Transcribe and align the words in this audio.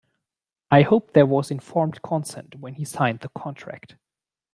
I 0.71 0.81
hope 0.81 1.13
there 1.13 1.27
was 1.27 1.51
informed 1.51 2.01
consent 2.01 2.55
when 2.55 2.73
he 2.73 2.85
signed 2.85 3.19
the 3.19 3.29
contract. 3.37 3.97